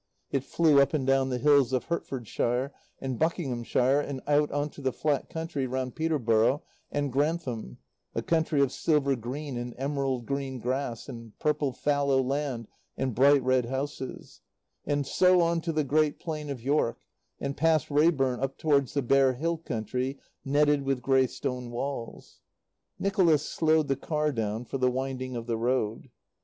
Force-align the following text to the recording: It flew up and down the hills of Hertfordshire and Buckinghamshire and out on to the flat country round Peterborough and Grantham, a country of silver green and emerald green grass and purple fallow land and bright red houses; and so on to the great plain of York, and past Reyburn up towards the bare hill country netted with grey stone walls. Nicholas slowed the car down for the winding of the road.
It 0.31 0.43
flew 0.43 0.81
up 0.81 0.95
and 0.95 1.05
down 1.05 1.29
the 1.29 1.37
hills 1.37 1.73
of 1.73 1.83
Hertfordshire 1.83 2.73
and 2.99 3.19
Buckinghamshire 3.19 3.99
and 4.01 4.19
out 4.25 4.49
on 4.49 4.71
to 4.71 4.81
the 4.81 4.91
flat 4.91 5.29
country 5.29 5.67
round 5.67 5.95
Peterborough 5.95 6.63
and 6.91 7.13
Grantham, 7.13 7.77
a 8.15 8.23
country 8.23 8.61
of 8.61 8.71
silver 8.71 9.15
green 9.15 9.57
and 9.57 9.75
emerald 9.77 10.25
green 10.25 10.57
grass 10.57 11.07
and 11.07 11.37
purple 11.37 11.71
fallow 11.71 12.19
land 12.19 12.67
and 12.97 13.13
bright 13.13 13.43
red 13.43 13.65
houses; 13.67 14.41
and 14.87 15.05
so 15.05 15.39
on 15.39 15.61
to 15.61 15.71
the 15.71 15.83
great 15.83 16.19
plain 16.19 16.49
of 16.49 16.63
York, 16.63 16.97
and 17.39 17.55
past 17.55 17.91
Reyburn 17.91 18.39
up 18.39 18.57
towards 18.57 18.95
the 18.95 19.03
bare 19.03 19.33
hill 19.33 19.57
country 19.59 20.17
netted 20.43 20.81
with 20.81 21.03
grey 21.03 21.27
stone 21.27 21.69
walls. 21.69 22.39
Nicholas 22.97 23.45
slowed 23.47 23.87
the 23.87 23.95
car 23.95 24.31
down 24.31 24.65
for 24.65 24.79
the 24.79 24.89
winding 24.89 25.35
of 25.35 25.45
the 25.45 25.57
road. 25.57 26.09